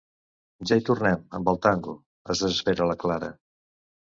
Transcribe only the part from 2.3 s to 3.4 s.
desespera la Clara.